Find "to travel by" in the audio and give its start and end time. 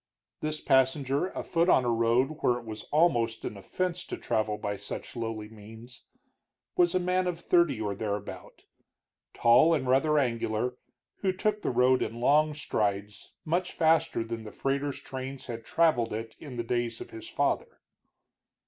4.05-4.75